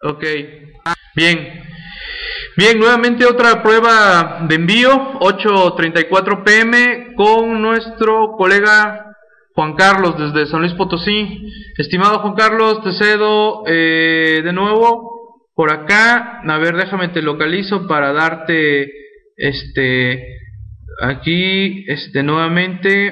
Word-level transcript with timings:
Ok, 0.00 0.24
bien. 1.16 1.64
Bien, 2.56 2.78
nuevamente 2.78 3.26
otra 3.26 3.62
prueba 3.62 4.46
de 4.48 4.54
envío, 4.54 5.18
8.34 5.20 6.44
pm, 6.44 7.14
con 7.16 7.60
nuestro 7.60 8.32
colega 8.36 9.16
Juan 9.54 9.74
Carlos 9.74 10.16
desde 10.18 10.50
San 10.50 10.60
Luis 10.60 10.74
Potosí. 10.74 11.50
Estimado 11.76 12.20
Juan 12.20 12.34
Carlos, 12.34 12.82
te 12.84 12.92
cedo 12.92 13.64
eh, 13.66 14.40
de 14.44 14.52
nuevo 14.52 15.42
por 15.54 15.72
acá. 15.72 16.42
A 16.46 16.58
ver, 16.58 16.76
déjame 16.76 17.08
te 17.08 17.22
localizo 17.22 17.88
para 17.88 18.12
darte 18.12 18.88
este 19.36 20.24
aquí 21.00 21.84
este 21.88 22.22
nuevamente. 22.22 23.08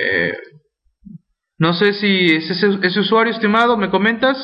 Eh, 0.00 0.32
no 1.58 1.74
sé 1.74 1.92
si 1.92 2.26
es 2.36 2.50
ese 2.50 3.00
usuario, 3.00 3.34
estimado, 3.34 3.76
¿me 3.76 3.90
comentas? 3.90 4.36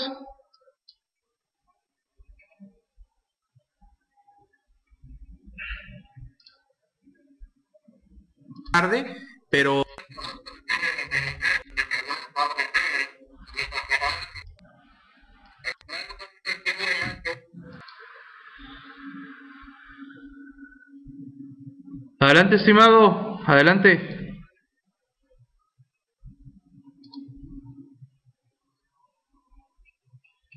Tarde, 8.81 9.17
pero 9.50 9.82
Adelante, 22.21 22.57
estimado, 22.57 23.41
adelante. 23.46 24.35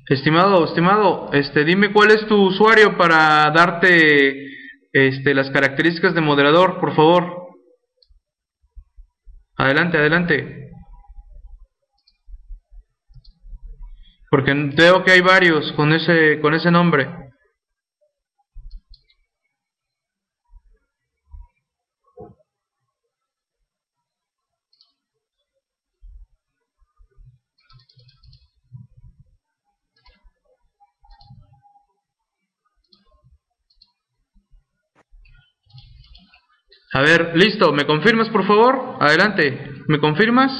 Estimado, 0.08 0.64
estimado, 0.64 1.30
este, 1.32 1.64
dime 1.64 1.92
cuál 1.92 2.10
es 2.10 2.26
tu 2.26 2.34
usuario 2.34 2.98
para 2.98 3.50
darte 3.52 4.46
este, 4.92 5.34
las 5.34 5.50
características 5.50 6.14
de 6.14 6.20
moderador, 6.20 6.78
por 6.80 6.94
favor. 6.94 7.41
Adelante, 9.56 9.98
adelante. 9.98 10.70
Porque 14.30 14.54
veo 14.54 15.04
que 15.04 15.12
hay 15.12 15.20
varios 15.20 15.72
con 15.72 15.92
ese, 15.92 16.40
con 16.40 16.54
ese 16.54 16.70
nombre. 16.70 17.31
A 36.92 37.00
ver, 37.00 37.32
listo, 37.34 37.72
¿me 37.72 37.86
confirmas 37.86 38.28
por 38.28 38.46
favor? 38.46 38.98
Adelante, 39.00 39.82
¿me 39.88 39.98
confirmas? 39.98 40.52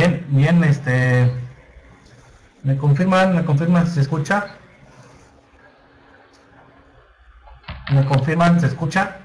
Bien, 0.00 0.24
bien, 0.30 0.64
este, 0.64 1.30
¿me 2.62 2.74
confirman, 2.78 3.36
me 3.36 3.44
confirman 3.44 3.86
si 3.86 3.96
se 3.96 4.00
escucha? 4.00 4.46
¿Me 7.92 8.06
confirman, 8.06 8.58
se 8.58 8.68
escucha? 8.68 9.18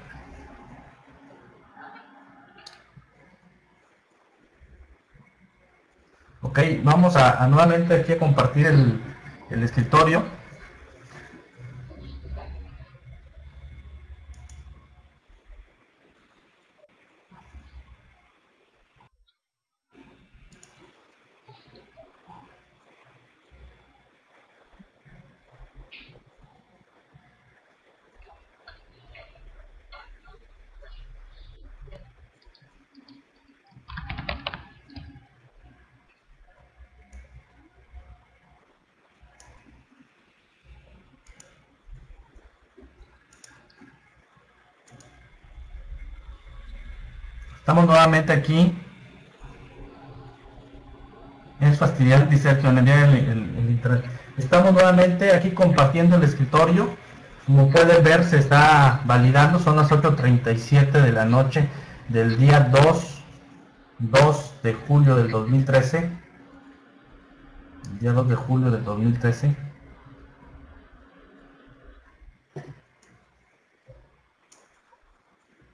Ok, 6.42 6.58
vamos 6.82 7.16
a, 7.16 7.46
nuevamente 7.46 7.94
aquí 7.94 8.12
a 8.12 8.18
compartir 8.18 8.66
el, 8.66 9.00
el 9.48 9.62
escritorio. 9.62 10.24
Estamos 47.66 47.86
nuevamente 47.86 48.32
aquí. 48.32 48.72
Es 51.58 51.76
fastidiar, 51.76 52.28
dice 52.28 52.50
el, 52.50 52.78
el, 52.78 53.70
internet. 53.70 54.04
Estamos 54.36 54.72
nuevamente 54.72 55.34
aquí 55.34 55.50
compartiendo 55.50 56.14
el 56.14 56.22
escritorio. 56.22 56.94
Como 57.44 57.68
pueden 57.72 58.04
ver, 58.04 58.22
se 58.22 58.38
está 58.38 59.00
validando. 59.04 59.58
Son 59.58 59.74
las 59.74 59.90
8.37 59.90 60.92
de 60.92 61.10
la 61.10 61.24
noche 61.24 61.68
del 62.08 62.38
día 62.38 62.60
2, 62.60 63.24
2 63.98 64.54
de 64.62 64.74
julio 64.74 65.16
del 65.16 65.32
2013. 65.32 66.08
El 67.90 67.98
día 67.98 68.12
2 68.12 68.28
de 68.28 68.34
julio 68.36 68.70
del 68.70 68.84
2013. 68.84 69.56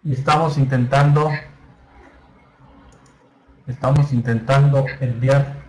Y 0.05 0.15
estamos 0.15 0.57
intentando 0.57 1.31
Estamos 3.67 4.13
intentando 4.13 4.85
enviar 5.01 5.62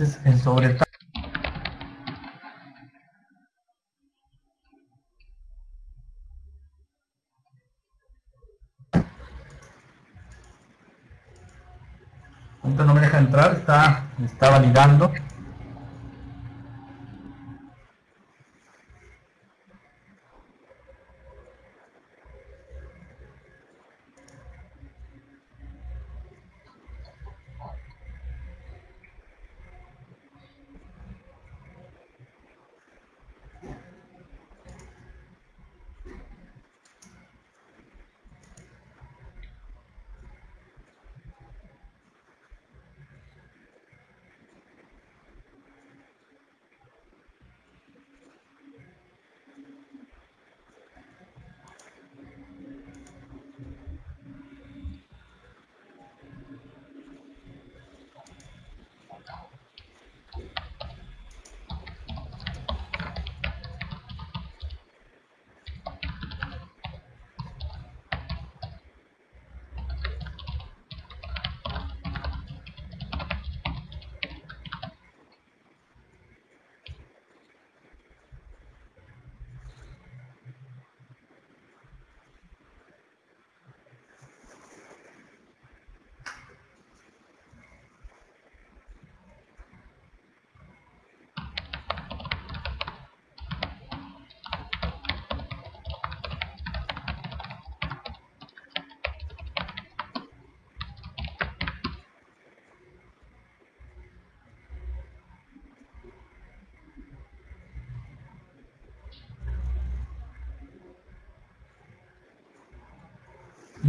Entonces, 0.00 0.18
el 0.24 0.40
sobre 0.40 0.78
no 12.62 12.94
me 12.94 13.00
deja 13.00 13.18
entrar, 13.18 13.52
está, 13.52 14.06
está 14.24 14.48
validando. 14.48 15.12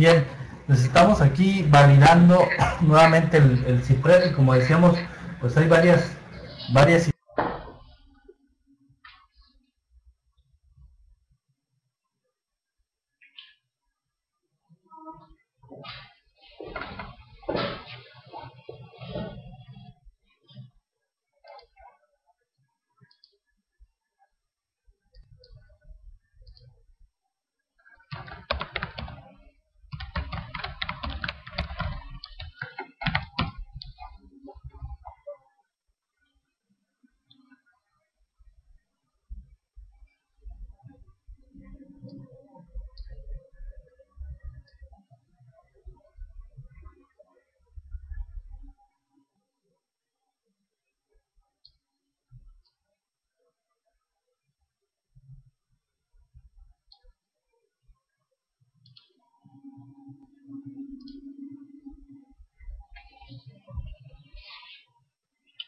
Bien, 0.02 0.26
pues 0.66 0.84
estamos 0.84 1.22
aquí 1.22 1.64
validando 1.70 2.50
nuevamente 2.82 3.38
el, 3.38 3.64
el 3.68 3.84
y 4.32 4.34
como 4.34 4.56
decíamos, 4.56 4.98
pues 5.40 5.56
hay 5.58 5.68
varias, 5.68 6.12
varias 6.74 7.12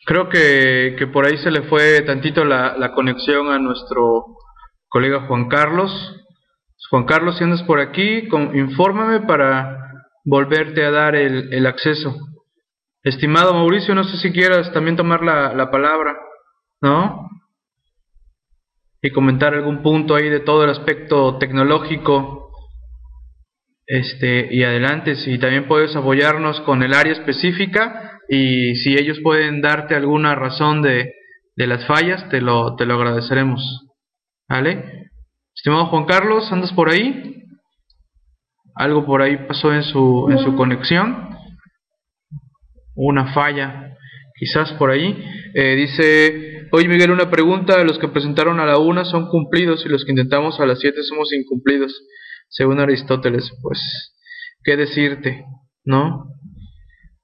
Creo 0.06 0.28
que, 0.28 0.96
que, 0.98 1.08
por 1.08 1.26
ahí 1.26 1.38
se 1.38 1.52
le 1.52 1.62
fue 1.64 2.02
tantito 2.02 2.44
la, 2.44 2.76
la, 2.78 2.94
conexión 2.94 3.48
a 3.48 3.58
nuestro 3.58 4.26
colega 4.90 5.28
Juan 5.28 5.48
Carlos. 5.48 5.92
Juan 6.90 7.06
Carlos, 7.06 7.38
si 7.38 7.46
andas 7.46 7.64
por 7.64 7.80
aquí, 7.80 8.28
infórmame 8.54 9.22
para 9.22 9.78
volverte 10.26 10.86
a 10.86 10.92
dar 10.92 11.16
el, 11.16 11.54
el, 11.54 11.66
acceso. 11.66 12.16
Estimado 13.02 13.54
Mauricio, 13.54 13.96
no 13.96 14.04
sé 14.04 14.18
si 14.18 14.34
quieras 14.34 14.74
también 14.74 14.98
tomar 14.98 15.24
la, 15.24 15.54
la 15.54 15.72
palabra, 15.72 16.18
¿no? 16.82 17.30
Y 19.02 19.10
comentar 19.12 19.54
algún 19.54 19.82
punto 19.84 20.16
ahí 20.16 20.30
de 20.30 20.42
todo 20.42 20.66
el 20.66 20.70
aspecto 20.70 21.38
tecnológico. 21.38 22.52
Este, 23.86 24.54
y 24.54 24.64
adelante, 24.64 25.16
si 25.16 25.38
también 25.40 25.68
puedes 25.68 25.96
apoyarnos 25.96 26.60
con 26.62 26.84
el 26.84 26.94
área 26.94 27.14
específica 27.14 28.13
y 28.30 28.76
si 28.76 28.96
ellos 28.96 29.20
pueden 29.22 29.62
darte 29.62 29.96
alguna 29.96 30.36
razón 30.36 30.82
de, 30.82 31.14
de 31.56 31.68
las 31.68 31.86
fallas, 31.86 32.30
te 32.30 32.42
lo, 32.42 32.76
te 32.76 32.86
lo 32.86 32.96
agradeceremos. 32.96 33.62
¿Vale? 34.50 35.10
Estimado 35.56 35.88
Juan 35.88 36.06
Carlos, 36.06 36.52
¿andas 36.52 36.74
por 36.74 36.90
ahí? 36.90 37.44
Algo 38.76 39.06
por 39.06 39.22
ahí 39.22 39.38
pasó 39.48 39.74
en 39.74 39.84
su, 39.84 40.28
en 40.32 40.40
su 40.40 40.56
conexión. 40.56 41.30
Una 42.96 43.34
falla, 43.34 43.96
quizás 44.36 44.74
por 44.74 44.90
ahí. 44.90 45.24
Eh, 45.54 45.76
dice, 45.76 46.68
oye 46.72 46.88
Miguel, 46.88 47.12
una 47.12 47.30
pregunta, 47.30 47.84
los 47.84 48.00
que 48.00 48.08
presentaron 48.08 48.60
a 48.60 48.66
la 48.66 48.80
una 48.80 49.06
son 49.06 49.28
cumplidos 49.30 49.86
y 49.86 49.90
los 49.90 50.06
que 50.06 50.12
intentamos 50.12 50.60
a 50.60 50.66
las 50.66 50.80
siete 50.80 51.04
somos 51.04 51.32
incumplidos, 51.34 51.94
según 52.50 52.80
Aristóteles. 52.80 53.52
Pues, 53.62 53.80
¿qué 54.64 54.76
decirte? 54.76 55.46
¿No? 55.86 56.26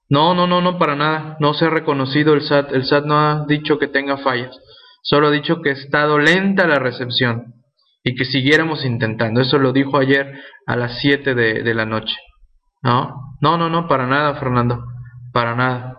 No, 0.10 0.34
no, 0.34 0.48
no, 0.48 0.62
no, 0.62 0.78
para 0.80 0.96
nada. 0.96 1.38
No 1.40 1.54
se 1.54 1.66
ha 1.66 1.70
reconocido 1.70 2.34
el 2.34 2.42
SAT. 2.42 2.74
El 2.74 2.86
SAT 2.86 3.06
no 3.06 3.20
ha 3.20 3.46
dicho 3.48 3.78
que 3.78 3.88
tenga 3.88 4.18
fallas. 4.18 4.58
Solo 5.04 5.28
ha 5.28 5.32
dicho 5.32 5.62
que 5.62 5.70
ha 5.70 5.74
estado 5.74 6.20
lenta 6.20 6.68
la 6.68 6.80
recepción 6.80 7.54
y 8.04 8.16
que 8.16 8.26
siguiéramos 8.26 8.86
intentando. 8.86 9.42
Eso 9.42 9.60
lo 9.60 9.72
dijo 9.72 9.98
ayer 9.98 10.34
a 10.66 10.76
las 10.76 11.00
7 11.00 11.36
de, 11.36 11.64
de 11.64 11.74
la 11.74 11.86
noche. 11.86 12.16
¿No? 12.82 13.16
No, 13.42 13.58
no, 13.58 13.70
no, 13.70 13.88
para 13.88 14.08
nada, 14.08 14.36
Fernando. 14.36 14.84
Para 15.32 15.56
nada. 15.56 15.98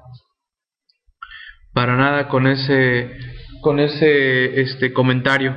Para 1.72 1.96
nada 1.96 2.28
con 2.28 2.46
ese 2.46 3.16
con 3.62 3.78
ese 3.78 4.60
este 4.60 4.93
comentario 4.93 5.55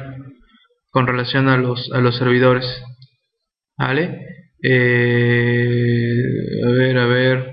con 0.92 1.08
relación 1.08 1.48
a 1.50 1.58
los 1.58 1.92
a 1.92 2.00
los 2.00 2.18
servidores. 2.18 2.66
¿Vale? 3.78 4.20
Eh, 4.62 6.24
a 6.66 6.70
ver, 6.70 6.98
a 6.98 7.06
ver. 7.08 7.53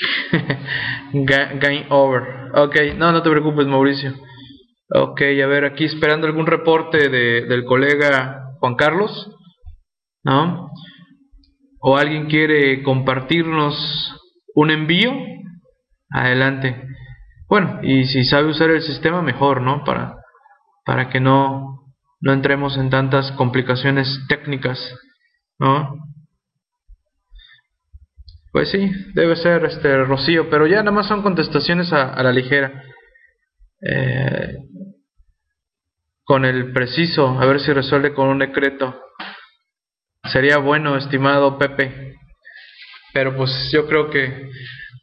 Game 1.12 1.86
over. 1.90 2.50
Ok, 2.54 2.76
no, 2.96 3.12
no 3.12 3.22
te 3.22 3.30
preocupes, 3.30 3.66
Mauricio. 3.66 4.14
Ok, 4.94 5.20
a 5.20 5.46
ver, 5.46 5.64
aquí 5.64 5.84
esperando 5.84 6.26
algún 6.26 6.46
reporte 6.46 7.08
de, 7.08 7.46
del 7.46 7.64
colega 7.64 8.56
Juan 8.58 8.74
Carlos. 8.74 9.36
¿No? 10.22 10.70
¿O 11.80 11.96
alguien 11.96 12.26
quiere 12.26 12.82
compartirnos 12.82 14.14
un 14.54 14.70
envío? 14.70 15.12
Adelante. 16.10 16.82
Bueno, 17.48 17.80
y 17.82 18.04
si 18.04 18.24
sabe 18.24 18.48
usar 18.48 18.70
el 18.70 18.82
sistema, 18.82 19.22
mejor, 19.22 19.62
¿no? 19.62 19.82
Para, 19.84 20.14
para 20.84 21.08
que 21.08 21.20
no, 21.20 21.80
no 22.20 22.32
entremos 22.32 22.76
en 22.76 22.90
tantas 22.90 23.32
complicaciones 23.32 24.26
técnicas, 24.28 24.78
¿no? 25.58 26.09
Pues 28.52 28.70
sí, 28.70 28.90
debe 29.14 29.36
ser 29.36 29.64
este 29.64 30.04
Rocío, 30.04 30.50
pero 30.50 30.66
ya 30.66 30.78
nada 30.78 30.90
más 30.90 31.06
son 31.06 31.22
contestaciones 31.22 31.92
a, 31.92 32.20
la 32.22 32.32
ligera. 32.32 32.82
Eh, 33.80 34.56
con 36.24 36.44
el 36.44 36.72
preciso, 36.72 37.28
a 37.40 37.46
ver 37.46 37.60
si 37.60 37.72
resuelve 37.72 38.12
con 38.12 38.28
un 38.28 38.40
decreto. 38.40 39.00
Sería 40.32 40.58
bueno, 40.58 40.96
estimado 40.96 41.58
Pepe. 41.58 42.16
Pero 43.12 43.36
pues 43.36 43.50
yo 43.72 43.86
creo 43.86 44.10
que 44.10 44.50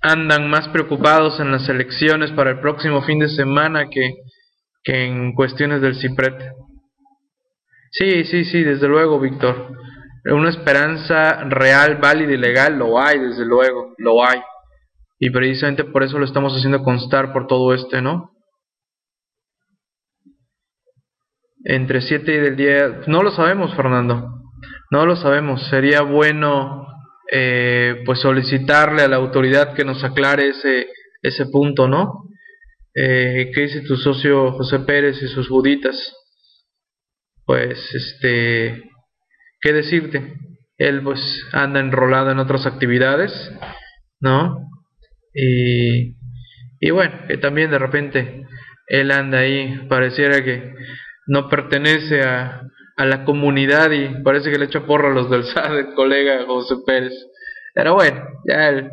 andan 0.02 0.50
más 0.50 0.68
preocupados 0.70 1.40
en 1.40 1.52
las 1.52 1.68
elecciones 1.70 2.32
para 2.32 2.52
el 2.52 2.60
próximo 2.60 3.02
fin 3.02 3.20
de 3.20 3.30
semana 3.30 3.90
que, 3.90 4.14
que 4.84 5.06
en 5.06 5.34
cuestiones 5.34 5.82
del 5.82 5.96
CIPRET. 5.96 6.52
Sí, 7.92 8.26
sí, 8.26 8.44
sí, 8.44 8.64
desde 8.64 8.88
luego, 8.88 9.20
Víctor 9.20 9.78
una 10.34 10.50
esperanza 10.50 11.44
real, 11.46 11.98
válida 11.98 12.34
y 12.34 12.38
legal, 12.38 12.78
lo 12.78 13.00
hay, 13.00 13.20
desde 13.20 13.46
luego, 13.46 13.94
lo 13.98 14.24
hay. 14.24 14.42
Y 15.20 15.30
precisamente 15.30 15.84
por 15.84 16.04
eso 16.04 16.20
lo 16.20 16.26
estamos 16.26 16.54
haciendo 16.54 16.84
constar 16.84 17.34
por 17.34 17.48
todo 17.48 17.74
este, 17.74 18.02
¿no? 18.02 18.32
Entre 21.64 22.02
7 22.02 22.34
y 22.34 22.38
del 22.38 22.56
día, 22.56 23.02
no 23.08 23.24
lo 23.24 23.32
sabemos, 23.32 23.76
Fernando, 23.76 24.42
no 24.92 25.06
lo 25.06 25.16
sabemos. 25.16 25.68
Sería 25.70 26.02
bueno, 26.02 26.88
eh, 27.32 28.04
pues 28.06 28.20
solicitarle 28.20 29.04
a 29.04 29.08
la 29.08 29.18
autoridad 29.18 29.74
que 29.74 29.84
nos 29.84 30.04
aclare 30.04 30.50
ese, 30.50 30.88
ese 31.22 31.46
punto, 31.48 31.88
¿no? 31.88 32.24
Eh, 32.96 33.52
¿Qué 33.54 33.62
dice 33.62 33.82
tu 33.82 33.96
socio 33.98 34.52
José 34.54 34.80
Pérez 34.80 35.22
y 35.22 35.28
sus 35.28 35.50
buditas? 35.50 35.96
Pues, 37.46 37.78
este, 37.94 38.84
¿qué 39.62 39.74
decirte? 39.74 40.36
Él 40.78 41.02
pues 41.04 41.20
anda 41.54 41.80
enrolado 41.80 42.32
en 42.32 42.40
otras 42.40 42.66
actividades, 42.66 43.32
¿no? 44.20 44.70
Y, 45.34 46.16
y 46.80 46.92
bueno, 46.92 47.16
que 47.28 47.38
también 47.38 47.72
de 47.72 47.80
repente 47.80 48.46
él 48.88 49.12
anda 49.12 49.40
ahí, 49.40 49.88
pareciera 49.90 50.44
que 50.44 50.74
no 51.28 51.50
pertenece 51.50 52.22
a, 52.24 52.62
a 52.98 53.06
la 53.06 53.26
comunidad 53.26 53.92
y 53.92 54.24
parece 54.24 54.52
que 54.52 54.58
le 54.58 54.66
echa 54.66 54.86
porra 54.86 55.12
a 55.12 55.14
los 55.14 55.30
del 55.30 55.44
SAD, 55.44 55.78
el 55.78 55.94
colega 55.94 56.46
José 56.46 56.76
Pérez. 56.86 57.14
Pero 57.74 57.94
bueno, 57.94 58.24
ya, 58.46 58.90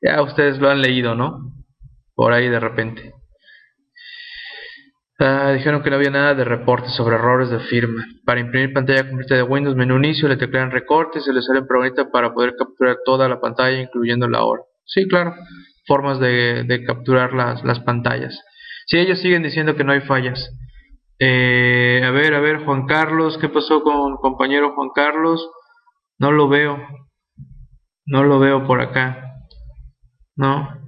ya 0.00 0.22
ustedes 0.22 0.58
lo 0.58 0.70
han 0.70 0.80
leído, 0.80 1.14
¿no? 1.14 1.52
Por 2.14 2.32
ahí 2.32 2.48
de 2.48 2.60
repente. 2.60 3.12
Ah, 5.18 5.52
dijeron 5.52 5.82
que 5.82 5.88
no 5.88 5.96
había 5.96 6.10
nada 6.10 6.34
de 6.34 6.44
reportes 6.44 6.92
sobre 6.92 7.16
errores 7.16 7.48
de 7.48 7.58
firma. 7.60 8.04
Para 8.26 8.40
imprimir 8.40 8.74
pantalla 8.74 9.08
completa 9.08 9.34
de 9.34 9.42
Windows, 9.42 9.74
menú 9.74 9.96
inicio, 9.96 10.28
le 10.28 10.36
teclean 10.36 10.70
recortes 10.70 11.26
y 11.26 11.32
le 11.32 11.40
salen 11.40 11.66
programitas 11.66 12.08
para 12.12 12.34
poder 12.34 12.54
capturar 12.56 12.98
toda 13.04 13.26
la 13.28 13.40
pantalla, 13.40 13.80
incluyendo 13.80 14.28
la 14.28 14.44
hora. 14.44 14.62
Sí, 14.84 15.08
claro, 15.08 15.34
formas 15.86 16.20
de, 16.20 16.64
de 16.64 16.84
capturar 16.84 17.32
las, 17.32 17.64
las, 17.64 17.80
pantallas. 17.80 18.38
Si 18.86 18.96
sí, 18.96 19.02
ellos 19.02 19.18
siguen 19.20 19.42
diciendo 19.42 19.74
que 19.74 19.84
no 19.84 19.92
hay 19.92 20.00
fallas. 20.00 20.50
Eh, 21.18 22.02
a 22.04 22.10
ver, 22.10 22.34
a 22.34 22.40
ver, 22.40 22.64
Juan 22.64 22.86
Carlos, 22.86 23.38
¿qué 23.38 23.48
pasó 23.48 23.82
con 23.82 24.16
compañero 24.16 24.74
Juan 24.74 24.90
Carlos? 24.94 25.48
No 26.18 26.30
lo 26.30 26.48
veo. 26.48 26.78
No 28.04 28.22
lo 28.22 28.38
veo 28.38 28.66
por 28.66 28.82
acá. 28.82 29.32
No. 30.36 30.85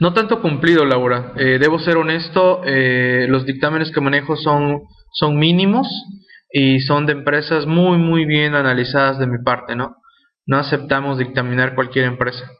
No 0.00 0.12
tanto 0.14 0.42
cumplido, 0.42 0.84
Laura. 0.84 1.32
Eh, 1.36 1.58
debo 1.60 1.78
ser 1.78 1.96
honesto, 1.96 2.62
eh, 2.64 3.26
los 3.28 3.46
dictámenes 3.46 3.92
que 3.92 4.00
manejo 4.00 4.36
son 4.36 4.80
son 5.12 5.38
mínimos 5.38 5.88
y 6.52 6.80
son 6.80 7.06
de 7.06 7.12
empresas 7.12 7.66
muy, 7.66 7.98
muy 7.98 8.24
bien 8.24 8.54
analizadas 8.54 9.18
de 9.18 9.26
mi 9.26 9.38
parte, 9.42 9.76
¿no? 9.76 9.96
No 10.46 10.58
aceptamos 10.58 11.18
dictaminar 11.18 11.74
cualquier 11.74 12.06
empresa. 12.06 12.50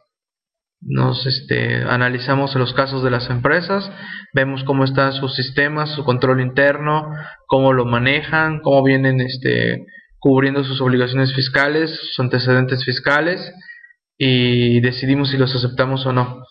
Nos 0.81 1.25
este, 1.27 1.83
analizamos 1.83 2.55
los 2.55 2.73
casos 2.73 3.03
de 3.03 3.11
las 3.11 3.29
empresas, 3.29 3.91
vemos 4.33 4.63
cómo 4.63 4.83
están 4.83 5.13
sus 5.13 5.35
sistemas, 5.35 5.93
su 5.93 6.03
control 6.03 6.41
interno, 6.41 7.05
cómo 7.47 7.71
lo 7.73 7.85
manejan, 7.85 8.61
cómo 8.61 8.83
vienen 8.83 9.21
este, 9.21 9.85
cubriendo 10.17 10.63
sus 10.63 10.81
obligaciones 10.81 11.33
fiscales, 11.33 11.91
sus 11.91 12.19
antecedentes 12.19 12.83
fiscales 12.83 13.53
y 14.17 14.79
decidimos 14.81 15.29
si 15.29 15.37
los 15.37 15.53
aceptamos 15.55 16.05
o 16.07 16.13
no. 16.13 16.43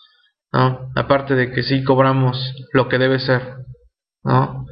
¿No? 0.53 0.91
Aparte 0.95 1.35
de 1.35 1.51
que 1.51 1.63
sí 1.63 1.83
cobramos 1.83 2.37
lo 2.73 2.89
que 2.89 2.97
debe 2.97 3.19
ser, 3.19 3.55
¿no? 4.23 4.65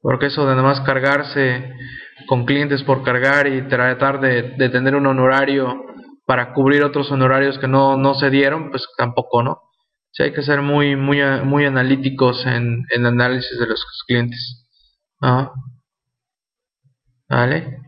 Porque 0.00 0.26
eso 0.26 0.46
de 0.46 0.54
nada 0.54 0.62
más 0.62 0.80
cargarse 0.80 1.72
con 2.26 2.46
clientes 2.46 2.82
por 2.82 3.02
cargar 3.02 3.46
y 3.46 3.68
tratar 3.68 4.20
de, 4.20 4.54
de 4.56 4.68
tener 4.68 4.94
un 4.94 5.06
honorario 5.06 5.84
para 6.26 6.52
cubrir 6.52 6.82
otros 6.82 7.10
honorarios 7.10 7.58
que 7.58 7.68
no, 7.68 7.96
no 7.96 8.14
se 8.14 8.30
dieron, 8.30 8.70
pues 8.70 8.86
tampoco, 8.96 9.42
¿no? 9.42 9.62
Sí, 10.16 10.22
hay 10.22 10.32
que 10.32 10.42
ser 10.42 10.62
muy, 10.62 10.96
muy, 10.96 11.18
muy 11.44 11.66
analíticos 11.66 12.46
en, 12.46 12.86
el 12.88 13.04
análisis 13.04 13.58
de 13.58 13.66
los 13.66 13.84
clientes. 14.06 14.66
¿no? 15.20 15.52
¿Vale? 17.28 17.80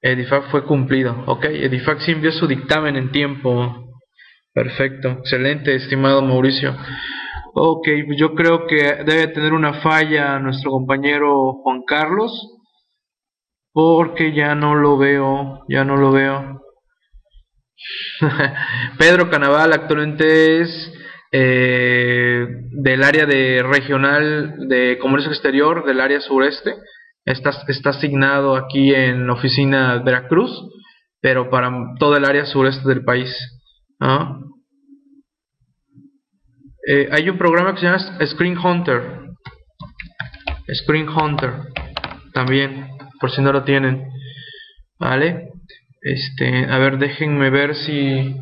Edifac 0.00 0.50
fue 0.50 0.64
cumplido. 0.64 1.22
Ok, 1.26 1.44
Edifac 1.44 2.00
sí 2.00 2.12
envió 2.12 2.32
su 2.32 2.46
dictamen 2.46 2.96
en 2.96 3.12
tiempo. 3.12 3.85
Perfecto, 4.56 5.10
excelente, 5.20 5.74
estimado 5.74 6.22
Mauricio. 6.22 6.74
Ok, 7.52 7.88
pues 8.06 8.18
yo 8.18 8.34
creo 8.34 8.66
que 8.66 9.04
debe 9.04 9.26
tener 9.26 9.52
una 9.52 9.82
falla 9.82 10.38
nuestro 10.38 10.70
compañero 10.70 11.60
Juan 11.62 11.82
Carlos 11.86 12.32
porque 13.74 14.32
ya 14.32 14.54
no 14.54 14.74
lo 14.74 14.96
veo, 14.96 15.62
ya 15.68 15.84
no 15.84 15.98
lo 15.98 16.10
veo. 16.10 16.62
Pedro 18.98 19.28
Canaval 19.28 19.74
actualmente 19.74 20.62
es 20.62 20.90
eh, 21.32 22.46
del 22.70 23.04
área 23.04 23.26
de 23.26 23.62
regional 23.62 24.68
de 24.68 24.96
comercio 24.98 25.30
exterior 25.32 25.84
del 25.84 26.00
área 26.00 26.22
sureste. 26.22 26.76
Está, 27.26 27.50
está 27.68 27.90
asignado 27.90 28.56
aquí 28.56 28.94
en 28.94 29.26
la 29.26 29.34
oficina 29.34 30.02
Veracruz, 30.02 30.50
pero 31.20 31.50
para 31.50 31.70
todo 31.98 32.16
el 32.16 32.24
área 32.24 32.46
sureste 32.46 32.88
del 32.88 33.04
país. 33.04 33.36
Eh, 36.88 37.08
hay 37.10 37.28
un 37.28 37.38
programa 37.38 37.74
que 37.74 37.80
se 37.80 37.86
llama 37.86 38.26
Screen 38.26 38.58
Hunter. 38.58 39.30
Screen 40.72 41.08
Hunter 41.08 41.52
también 42.32 42.88
por 43.20 43.30
si 43.30 43.40
no 43.40 43.52
lo 43.52 43.64
tienen. 43.64 44.08
¿Vale? 44.98 45.50
Este, 46.02 46.66
a 46.66 46.78
ver, 46.78 46.98
déjenme 46.98 47.50
ver 47.50 47.74
si 47.74 48.36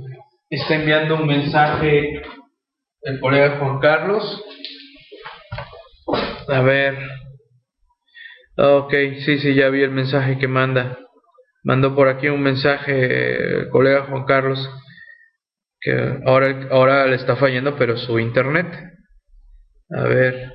está 0.50 0.75
enviando 0.75 1.16
un 1.16 1.26
mensaje 1.26 2.23
el 3.02 3.20
colega 3.20 3.58
Juan 3.58 3.78
Carlos. 3.80 4.44
A 6.49 6.61
ver. 6.61 6.99
Ok, 8.56 8.92
sí, 9.25 9.38
sí, 9.38 9.54
ya 9.54 9.68
vi 9.68 9.82
el 9.82 9.90
mensaje 9.90 10.38
que 10.38 10.49
manda. 10.49 10.99
Mandó 11.64 11.94
por 11.94 12.08
aquí 12.08 12.28
un 12.28 12.42
mensaje 12.42 13.61
el 13.61 13.68
colega 13.70 14.06
Juan 14.06 14.25
Carlos 14.26 14.68
que 15.85 16.21
ahora, 16.25 16.69
ahora 16.71 17.07
le 17.07 17.17
está 17.17 17.37
fallando, 17.37 17.76
pero 17.76 17.97
su 17.99 18.19
internet. 18.19 18.67
A 19.91 20.03
ver. 20.05 20.55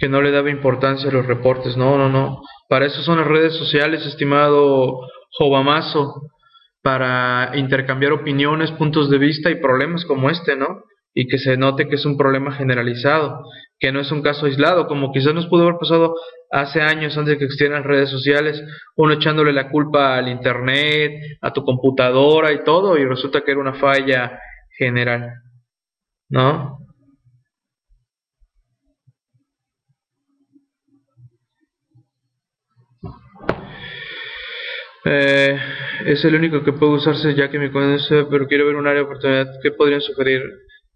que 0.00 0.08
no 0.08 0.22
le 0.22 0.30
daba 0.30 0.48
importancia 0.48 1.10
a 1.10 1.12
los 1.12 1.26
reportes. 1.26 1.76
No, 1.76 1.98
no, 1.98 2.08
no. 2.08 2.40
Para 2.68 2.86
eso 2.86 3.02
son 3.02 3.18
las 3.18 3.26
redes 3.26 3.54
sociales, 3.56 4.06
estimado 4.06 5.00
Jovamazo, 5.32 6.30
para 6.82 7.50
intercambiar 7.56 8.12
opiniones, 8.12 8.70
puntos 8.70 9.10
de 9.10 9.18
vista 9.18 9.50
y 9.50 9.60
problemas 9.60 10.04
como 10.04 10.30
este, 10.30 10.54
¿no? 10.54 10.84
Y 11.14 11.26
que 11.26 11.38
se 11.38 11.56
note 11.56 11.88
que 11.88 11.96
es 11.96 12.04
un 12.06 12.16
problema 12.16 12.52
generalizado, 12.52 13.42
que 13.80 13.90
no 13.90 13.98
es 13.98 14.12
un 14.12 14.22
caso 14.22 14.46
aislado, 14.46 14.86
como 14.86 15.10
quizás 15.10 15.34
nos 15.34 15.48
pudo 15.48 15.64
haber 15.64 15.78
pasado 15.80 16.14
hace 16.50 16.80
años 16.80 17.16
antes 17.16 17.34
de 17.34 17.38
que 17.38 17.44
existieran 17.44 17.84
redes 17.84 18.10
sociales, 18.10 18.62
uno 18.96 19.14
echándole 19.14 19.52
la 19.52 19.70
culpa 19.70 20.16
al 20.16 20.28
Internet, 20.28 21.38
a 21.40 21.52
tu 21.52 21.64
computadora 21.64 22.52
y 22.52 22.64
todo, 22.64 22.96
y 22.96 23.04
resulta 23.04 23.42
que 23.42 23.52
era 23.52 23.60
una 23.60 23.74
falla 23.74 24.38
general, 24.78 25.32
¿no? 26.28 26.78
Eh, 35.04 35.58
es 36.04 36.24
el 36.24 36.34
único 36.34 36.62
que 36.62 36.72
puede 36.72 36.92
usarse 36.92 37.34
ya 37.34 37.48
que 37.48 37.58
me 37.58 37.72
conoce, 37.72 38.24
pero 38.30 38.46
quiero 38.46 38.66
ver 38.66 38.76
un 38.76 38.86
área 38.86 39.00
de 39.00 39.06
oportunidad. 39.06 39.46
¿Qué 39.62 39.70
podrían 39.70 40.02
sugerir? 40.02 40.42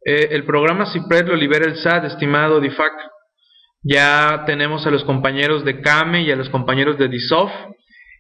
Eh, 0.05 0.29
el 0.33 0.45
programa 0.45 0.93
CIPRED 0.93 1.29
lo 1.29 1.37
libera 1.37 1.65
el 1.65 1.77
SAT, 1.77 2.05
estimado 2.07 2.61
DIFAC. 2.61 3.12
Ya 3.83 4.45
tenemos 4.47 4.87
a 4.87 4.91
los 4.91 5.05
compañeros 5.05 5.65
de 5.65 5.81
CAME 5.81 6.23
y 6.23 6.31
a 6.31 6.37
los 6.37 6.49
compañeros 6.51 6.99
de 6.99 7.09
DISOF. 7.09 7.51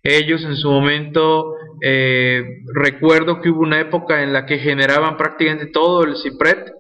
Ellos 0.03 0.45
en 0.45 0.57
su 0.57 0.69
momento, 0.69 1.55
eh, 1.81 2.43
recuerdo 2.75 3.41
que 3.41 3.51
hubo 3.51 3.61
una 3.61 3.81
época 3.81 4.25
en 4.25 4.33
la 4.33 4.45
que 4.45 4.59
generaban 4.59 5.17
prácticamente 5.17 5.67
todo 5.67 6.03
el 6.03 6.17
CIPRED, 6.17 6.73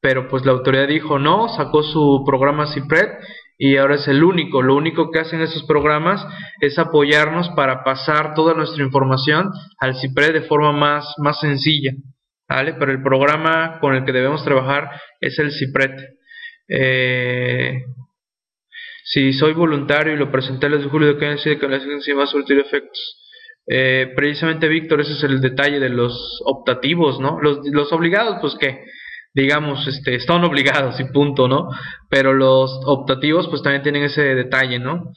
pero 0.00 0.28
pues 0.28 0.46
la 0.46 0.52
autoridad 0.52 0.86
dijo 0.86 1.18
no, 1.18 1.48
sacó 1.48 1.82
su 1.82 2.22
programa 2.24 2.72
CIPRED 2.72 3.08
y 3.58 3.76
ahora 3.76 3.96
es 3.96 4.06
el 4.06 4.22
único. 4.22 4.62
Lo 4.62 4.76
único 4.76 5.10
que 5.10 5.18
hacen 5.18 5.40
esos 5.40 5.64
programas 5.64 6.24
es 6.60 6.78
apoyarnos 6.78 7.48
para 7.50 7.82
pasar 7.82 8.34
toda 8.34 8.54
nuestra 8.54 8.84
información 8.84 9.50
al 9.80 9.96
CIPRE 9.96 10.32
de 10.32 10.42
forma 10.42 10.70
más, 10.70 11.14
más 11.18 11.40
sencilla. 11.40 11.92
¿vale? 12.48 12.74
Pero 12.78 12.92
el 12.92 13.02
programa 13.02 13.78
con 13.80 13.94
el 13.94 14.04
que 14.04 14.12
debemos 14.12 14.44
trabajar 14.44 14.90
es 15.20 15.38
el 15.40 15.50
CIPRET. 15.50 15.92
Eh, 16.68 17.82
si 19.12 19.32
soy 19.32 19.54
voluntario 19.54 20.14
y 20.14 20.16
lo 20.16 20.30
presenté 20.30 20.66
a 20.66 20.70
de 20.70 20.84
julio, 20.84 21.18
¿qué 21.18 21.26
decir 21.26 21.58
que 21.58 21.68
la 21.68 21.78
agencia 21.78 22.14
va 22.14 22.24
a 22.24 22.28
surtir 22.28 22.58
efectos? 22.60 23.16
Eh, 23.66 24.12
precisamente, 24.14 24.68
Víctor, 24.68 25.00
ese 25.00 25.14
es 25.14 25.24
el 25.24 25.40
detalle 25.40 25.80
de 25.80 25.88
los 25.88 26.40
optativos, 26.44 27.18
¿no? 27.18 27.40
Los, 27.40 27.58
los 27.72 27.92
obligados, 27.92 28.38
pues 28.40 28.54
que 28.54 28.84
digamos, 29.34 29.86
este, 29.86 30.16
están 30.16 30.44
obligados 30.44 30.98
y 31.00 31.04
punto, 31.04 31.48
¿no? 31.48 31.68
Pero 32.08 32.34
los 32.34 32.70
optativos 32.86 33.48
pues 33.48 33.62
también 33.62 33.82
tienen 33.82 34.04
ese 34.04 34.22
detalle, 34.34 34.78
¿no? 34.78 35.12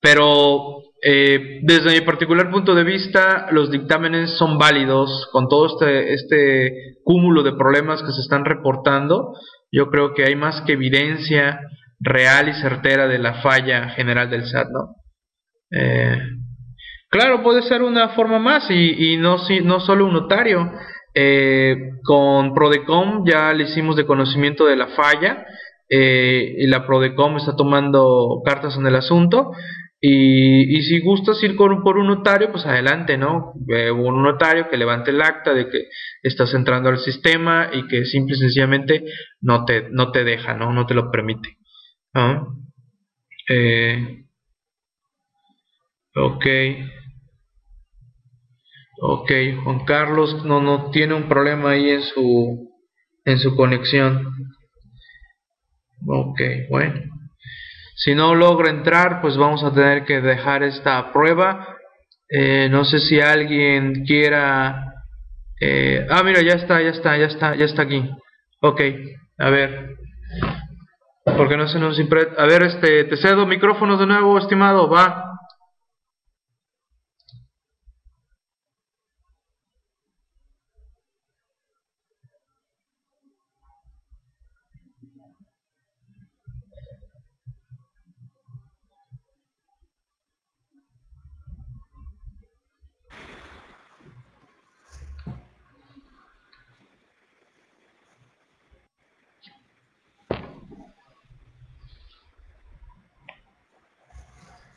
Pero 0.00 0.82
eh, 1.02 1.60
desde 1.62 1.92
mi 1.92 2.00
particular 2.02 2.50
punto 2.50 2.74
de 2.74 2.84
vista, 2.84 3.48
los 3.52 3.70
dictámenes 3.70 4.36
son 4.38 4.58
válidos 4.58 5.28
con 5.32 5.48
todo 5.48 5.66
este, 5.66 6.14
este 6.14 6.96
cúmulo 7.04 7.42
de 7.42 7.52
problemas 7.52 8.02
que 8.02 8.12
se 8.12 8.20
están 8.20 8.44
reportando. 8.44 9.34
Yo 9.72 9.90
creo 9.90 10.14
que 10.14 10.24
hay 10.24 10.34
más 10.34 10.62
que 10.62 10.72
evidencia 10.72 11.60
real 12.00 12.48
y 12.48 12.60
certera 12.60 13.06
de 13.06 13.18
la 13.18 13.42
falla 13.42 13.90
general 13.90 14.30
del 14.30 14.46
SAT, 14.46 14.68
¿no? 14.70 14.94
Eh, 15.70 16.18
claro, 17.10 17.42
puede 17.42 17.62
ser 17.62 17.82
una 17.82 18.10
forma 18.10 18.38
más 18.38 18.70
y, 18.70 19.16
no, 19.16 19.38
si, 19.38 19.60
no 19.60 19.80
solo 19.80 20.06
un 20.06 20.12
notario. 20.12 20.70
Eh, 21.14 21.76
con 22.04 22.54
Prodecom 22.54 23.24
ya 23.26 23.52
le 23.52 23.64
hicimos 23.64 23.96
de 23.96 24.06
conocimiento 24.06 24.66
de 24.66 24.76
la 24.76 24.88
falla 24.88 25.44
eh, 25.88 26.54
y 26.58 26.66
la 26.66 26.86
Prodecom 26.86 27.38
está 27.38 27.56
tomando 27.56 28.42
cartas 28.44 28.76
en 28.76 28.86
el 28.86 28.94
asunto. 28.94 29.52
Y, 30.00 30.80
si 30.82 31.00
gustas 31.00 31.42
ir 31.42 31.56
por 31.56 31.72
un 31.72 32.06
notario, 32.06 32.52
pues 32.52 32.64
adelante, 32.66 33.18
¿no? 33.18 33.54
Eh, 33.68 33.90
un 33.90 34.22
notario 34.22 34.68
que 34.70 34.76
levante 34.76 35.10
el 35.10 35.20
acta 35.20 35.52
de 35.52 35.68
que 35.68 35.86
estás 36.22 36.54
entrando 36.54 36.88
al 36.88 36.98
sistema 36.98 37.70
y 37.72 37.88
que 37.88 38.04
simple 38.04 38.36
y 38.36 38.38
sencillamente 38.38 39.02
no 39.40 39.64
te, 39.64 39.88
no 39.90 40.12
te 40.12 40.22
deja, 40.22 40.54
¿no? 40.54 40.72
No 40.72 40.86
te 40.86 40.94
lo 40.94 41.10
permite. 41.10 41.56
Eh, 43.48 44.24
ok. 46.14 46.46
Ok, 49.00 49.30
Juan 49.62 49.84
Carlos 49.84 50.44
no, 50.44 50.60
no 50.60 50.90
tiene 50.90 51.14
un 51.14 51.28
problema 51.28 51.70
ahí 51.70 51.90
en 51.90 52.02
su, 52.02 52.68
en 53.24 53.38
su 53.38 53.54
conexión. 53.56 54.26
Ok, 56.06 56.40
bueno. 56.70 57.00
Si 57.94 58.14
no 58.14 58.34
logra 58.34 58.70
entrar, 58.70 59.20
pues 59.20 59.36
vamos 59.36 59.62
a 59.62 59.72
tener 59.72 60.04
que 60.04 60.20
dejar 60.20 60.62
esta 60.62 61.12
prueba. 61.12 61.76
Eh, 62.28 62.68
no 62.70 62.84
sé 62.84 62.98
si 63.00 63.20
alguien 63.20 64.04
quiera... 64.04 64.94
Eh, 65.60 66.06
ah, 66.10 66.22
mira, 66.22 66.40
ya 66.42 66.54
está, 66.54 66.80
ya 66.80 66.90
está, 66.90 67.16
ya 67.16 67.26
está, 67.26 67.56
ya 67.56 67.64
está 67.64 67.82
aquí. 67.82 68.08
Ok, 68.60 68.80
a 69.38 69.50
ver. 69.50 69.96
Porque 71.36 71.56
no 71.56 71.68
se 71.68 71.78
nos 71.78 71.98
impre... 71.98 72.28
A 72.36 72.46
ver, 72.46 72.62
este, 72.62 73.04
te 73.04 73.16
cedo 73.16 73.46
micrófonos 73.46 73.98
de 74.00 74.06
nuevo, 74.06 74.38
estimado, 74.38 74.88
va. 74.88 75.28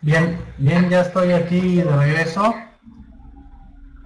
Bien, 0.03 0.36
bien, 0.58 0.89
ya 0.89 1.01
estoy 1.01 1.31
aquí 1.31 1.75
de 1.75 1.84
regreso. 1.84 2.55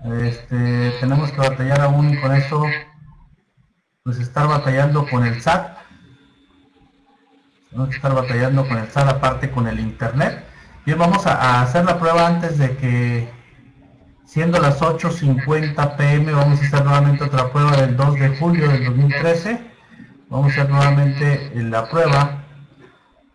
Este, 0.03 0.91
tenemos 0.99 1.31
que 1.31 1.37
batallar 1.37 1.79
aún 1.79 2.17
con 2.17 2.35
eso, 2.35 2.65
pues 4.03 4.19
estar 4.19 4.45
batallando 4.45 5.07
con 5.07 5.25
el 5.25 5.41
SAT. 5.41 5.77
Tenemos 7.69 7.89
que 7.89 7.95
estar 7.95 8.13
batallando 8.13 8.67
con 8.67 8.77
el 8.77 8.91
SAT 8.91 9.07
aparte 9.07 9.49
con 9.49 9.67
el 9.67 9.79
internet. 9.79 10.43
Bien, 10.85 10.99
vamos 10.99 11.25
a, 11.27 11.61
hacer 11.61 11.85
la 11.85 11.97
prueba 11.97 12.27
antes 12.27 12.57
de 12.57 12.75
que, 12.75 13.29
siendo 14.25 14.59
las 14.59 14.81
8.50 14.81 15.95
pm, 15.95 16.33
vamos 16.33 16.61
a 16.61 16.65
hacer 16.65 16.83
nuevamente 16.83 17.23
otra 17.23 17.53
prueba 17.53 17.77
del 17.77 17.95
2 17.95 18.19
de 18.19 18.37
julio 18.37 18.67
del 18.67 18.83
2013. 18.83 19.61
Vamos 20.27 20.47
a 20.47 20.55
hacer 20.55 20.69
nuevamente 20.69 21.51
la 21.55 21.87
prueba. 21.89 22.43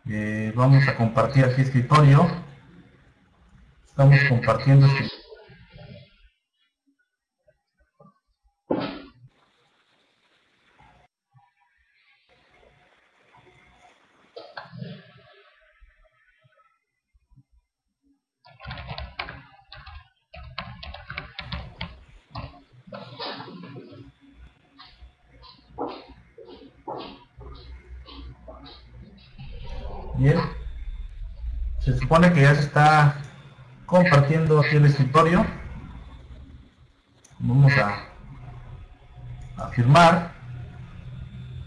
Eh, 0.06 0.52
vamos 0.54 0.86
a 0.86 0.94
compartir 0.94 1.46
aquí 1.46 1.62
escritorio. 1.62 2.49
Estamos 4.00 4.18
compartiendo 4.30 4.86
escritorio. 4.86 5.20
Bien. 30.16 30.38
Se 31.80 31.98
supone 31.98 32.32
que 32.32 32.40
ya 32.40 32.54
se 32.54 32.62
está 32.62 33.29
compartiendo 33.90 34.60
aquí 34.60 34.76
el 34.76 34.86
escritorio. 34.86 35.44
Vamos 37.40 37.72
a, 37.76 38.06
firmar. 39.72 40.32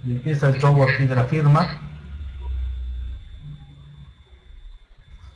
Y 0.05 0.13
empieza 0.13 0.47
el 0.47 0.59
show 0.59 0.81
aquí 0.83 1.05
de 1.05 1.15
la 1.15 1.25
firma. 1.25 1.67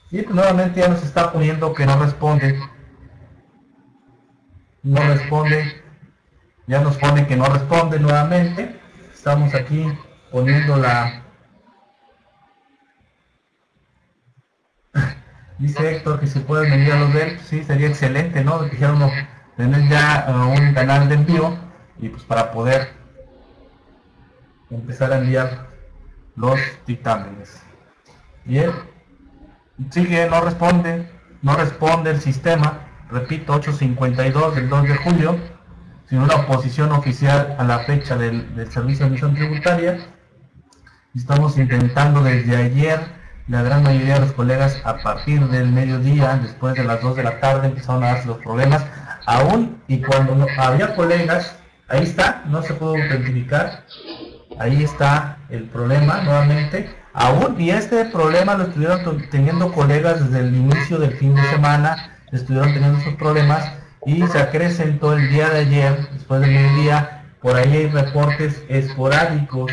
Y 0.10 0.22
pues 0.22 0.34
nuevamente 0.34 0.80
ya 0.80 0.88
nos 0.88 1.04
está 1.04 1.32
poniendo 1.34 1.74
que 1.74 1.86
no 1.86 2.00
responde. 2.00 2.58
No 4.84 5.02
responde. 5.02 5.84
Ya 6.68 6.82
nos 6.82 6.98
pone 6.98 7.28
que 7.28 7.36
no 7.36 7.46
responde 7.46 8.00
nuevamente. 8.00 8.80
Estamos 9.14 9.54
aquí 9.54 9.86
poniendo 10.32 10.78
la 10.78 11.27
Dice 15.60 15.92
Héctor 15.92 16.20
que 16.20 16.28
si 16.28 16.40
pueden 16.40 16.92
a 16.92 17.00
los 17.00 17.14
de 17.14 17.24
él, 17.24 17.40
sí, 17.40 17.64
sería 17.64 17.88
excelente, 17.88 18.44
¿no? 18.44 18.60
Dijeron 18.64 19.10
tener 19.56 19.90
ya 19.90 20.26
eh, 20.28 20.32
un 20.32 20.74
canal 20.74 21.10
de 21.10 21.16
envío 21.16 21.58
y 22.00 22.10
pues 22.10 22.24
para 22.24 22.52
poder 22.52 22.90
empezar 24.70 25.12
a 25.12 25.18
enviar 25.18 25.68
los 26.36 26.60
dictámenes. 26.86 27.64
Bien, 28.46 28.72
sigue, 29.90 30.30
no 30.30 30.42
responde, 30.42 31.12
no 31.42 31.56
responde 31.56 32.12
el 32.12 32.22
sistema, 32.22 32.88
repito, 33.10 33.54
852 33.54 34.56
del 34.56 34.70
2 34.70 34.84
de 34.84 34.96
julio, 34.98 35.40
sin 36.08 36.20
una 36.20 36.36
oposición 36.36 36.92
oficial 36.92 37.56
a 37.58 37.64
la 37.64 37.80
fecha 37.80 38.16
del, 38.16 38.56
del 38.56 38.72
servicio 38.72 39.06
de 39.06 39.10
emisión 39.10 39.34
tributaria. 39.34 39.98
Estamos 41.16 41.58
intentando 41.58 42.22
desde 42.22 42.56
ayer 42.56 43.17
la 43.48 43.62
gran 43.62 43.84
mayoría 43.84 44.16
de 44.16 44.20
los 44.22 44.34
colegas 44.34 44.82
a 44.84 44.98
partir 44.98 45.48
del 45.48 45.72
mediodía, 45.72 46.38
después 46.42 46.76
de 46.76 46.84
las 46.84 47.02
2 47.02 47.16
de 47.16 47.24
la 47.24 47.40
tarde, 47.40 47.68
empezaron 47.68 48.04
a 48.04 48.08
darse 48.08 48.28
los 48.28 48.38
problemas. 48.40 48.86
Aún 49.26 49.82
y 49.88 50.02
cuando 50.02 50.36
no, 50.36 50.46
había 50.58 50.96
colegas, 50.96 51.56
ahí 51.88 52.04
está, 52.04 52.44
no 52.48 52.62
se 52.62 52.74
pudo 52.74 52.98
identificar, 52.98 53.86
ahí 54.60 54.84
está 54.84 55.38
el 55.50 55.64
problema 55.64 56.22
nuevamente. 56.22 56.94
Aún, 57.14 57.60
y 57.60 57.72
este 57.72 58.06
problema 58.06 58.56
lo 58.56 58.66
estuvieron 58.66 59.28
teniendo 59.32 59.72
colegas 59.72 60.24
desde 60.24 60.46
el 60.46 60.56
inicio 60.56 61.00
del 61.00 61.14
fin 61.14 61.34
de 61.34 61.44
semana, 61.44 62.18
estuvieron 62.32 62.74
teniendo 62.74 63.00
esos 63.00 63.16
problemas 63.16 63.72
y 64.06 64.28
se 64.28 64.40
acrecentó 64.40 65.14
el 65.14 65.30
día 65.30 65.50
de 65.50 65.60
ayer, 65.60 66.10
después 66.12 66.42
del 66.42 66.52
mediodía, 66.52 67.24
por 67.42 67.56
ahí 67.56 67.72
hay 67.76 67.88
reportes 67.88 68.64
esporádicos, 68.68 69.72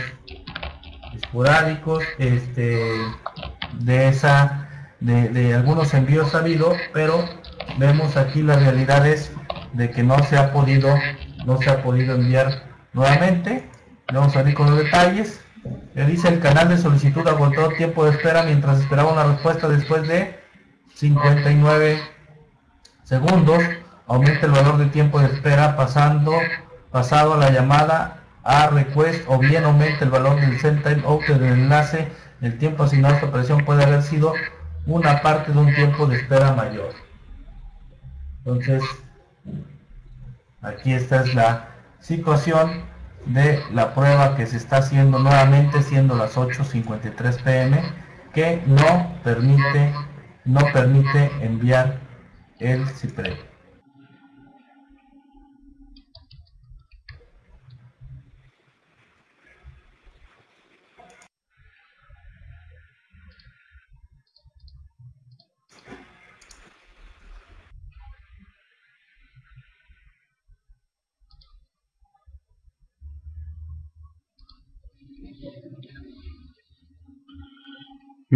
esporádicos, 1.15 2.05
este, 2.19 2.81
de 3.81 4.09
esa 4.09 4.69
de, 5.01 5.55
algunos 5.55 5.93
envíos 5.93 6.35
ha 6.35 6.39
habido 6.39 6.75
pero 6.93 7.25
vemos 7.79 8.17
aquí 8.17 8.43
las 8.43 8.63
realidades 8.63 9.33
de 9.73 9.91
que 9.91 10.03
no 10.03 10.23
se 10.23 10.39
ha 10.39 10.53
podido 10.53 10.95
no 11.45 11.59
se 11.59 11.71
ha 11.71 11.83
podido 11.83 12.15
enviar 12.15 12.63
nuevamente. 12.95 13.69
Vamos 14.13 14.35
a 14.37 14.43
ver 14.43 14.55
con 14.55 14.71
los 14.71 14.79
detalles. 14.79 15.41
Le 15.95 16.07
dice 16.07 16.29
el 16.29 16.41
canal 16.41 16.69
de 16.69 16.79
solicitud 16.79 17.27
agotó 17.27 17.69
tiempo 17.71 18.05
de 18.05 18.13
espera 18.13 18.45
mientras 18.45 18.81
esperaba 18.81 19.13
una 19.13 19.25
respuesta 19.25 19.69
después 19.69 20.07
de 20.09 20.39
59 20.95 22.01
segundos. 23.03 23.63
Aumenta 24.07 24.47
el 24.47 24.53
valor 24.53 24.79
de 24.79 24.87
tiempo 24.87 25.21
de 25.21 25.27
espera 25.27 25.77
pasando 25.77 26.33
pasado 26.91 27.35
a 27.35 27.39
la 27.39 27.51
llamada 27.51 28.21
a 28.45 28.69
request 28.69 29.25
o 29.27 29.39
bien 29.39 29.65
aumenta 29.65 30.05
el 30.05 30.11
valor 30.11 30.41
del 30.41 30.59
send 30.61 30.83
time 30.83 31.03
out 31.07 31.23
del 31.27 31.43
enlace 31.43 32.09
el 32.41 32.59
tiempo 32.59 32.85
asignado 32.85 33.15
a 33.15 33.17
esta 33.17 33.29
operación 33.29 33.65
puede 33.65 33.85
haber 33.85 34.03
sido 34.03 34.33
una 34.87 35.23
parte 35.23 35.53
de 35.53 35.59
un 35.59 35.75
tiempo 35.75 36.07
de 36.07 36.17
espera 36.17 36.53
mayor. 36.53 36.93
Entonces, 38.39 38.83
aquí 40.61 40.93
esta 40.93 41.23
es 41.23 41.35
la 41.35 41.69
situación 42.01 42.83
de 43.27 43.63
la 43.73 43.95
prueba 43.95 44.37
que 44.37 44.47
se 44.47 44.59
está 44.59 44.79
haciendo 44.79 45.19
nuevamente, 45.19 45.83
siendo 45.83 46.15
las 46.17 46.37
8.53 46.37 47.43
pm, 47.43 47.83
que 48.35 48.63
no 48.67 49.17
permite, 49.23 49.95
no 50.45 50.61
permite 50.73 51.31
enviar 51.41 51.99
el 52.59 52.87
CIPRE. 52.89 53.54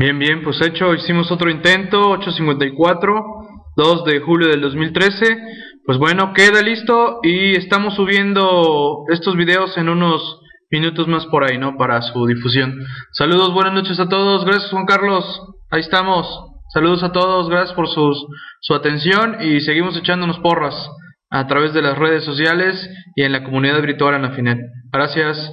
Bien, 0.00 0.16
bien, 0.16 0.44
pues 0.44 0.60
hecho, 0.62 0.94
hicimos 0.94 1.32
otro 1.32 1.50
intento, 1.50 2.10
854, 2.10 3.24
2 3.76 4.04
de 4.04 4.20
julio 4.20 4.46
del 4.46 4.60
2013. 4.60 5.36
Pues 5.84 5.98
bueno, 5.98 6.32
queda 6.32 6.62
listo 6.62 7.18
y 7.24 7.56
estamos 7.56 7.96
subiendo 7.96 9.02
estos 9.12 9.34
videos 9.34 9.76
en 9.76 9.88
unos 9.88 10.40
minutos 10.70 11.08
más 11.08 11.26
por 11.26 11.42
ahí, 11.42 11.58
¿no? 11.58 11.76
Para 11.76 12.00
su 12.02 12.26
difusión. 12.26 12.78
Saludos, 13.10 13.52
buenas 13.52 13.72
noches 13.72 13.98
a 13.98 14.08
todos, 14.08 14.44
gracias 14.44 14.70
Juan 14.70 14.86
Carlos, 14.86 15.24
ahí 15.72 15.80
estamos. 15.80 16.28
Saludos 16.72 17.02
a 17.02 17.10
todos, 17.10 17.50
gracias 17.50 17.74
por 17.74 17.88
sus, 17.88 18.24
su 18.60 18.74
atención 18.74 19.38
y 19.40 19.58
seguimos 19.62 19.96
echándonos 19.96 20.38
porras 20.38 20.76
a 21.28 21.44
través 21.48 21.74
de 21.74 21.82
las 21.82 21.98
redes 21.98 22.22
sociales 22.22 22.88
y 23.16 23.24
en 23.24 23.32
la 23.32 23.42
comunidad 23.42 23.82
virtual 23.82 24.14
en 24.14 24.22
la 24.22 24.30
FINET. 24.30 24.58
Gracias. 24.92 25.50